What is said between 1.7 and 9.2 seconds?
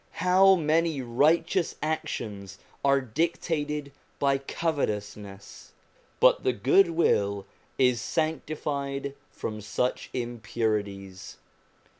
actions are dictated by covetousness! But the good will is sanctified